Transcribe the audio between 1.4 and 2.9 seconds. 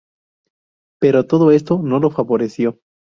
esto no lo favoreció.